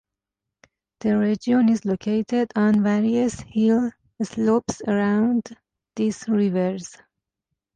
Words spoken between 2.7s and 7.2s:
various hill slopes around these rivers.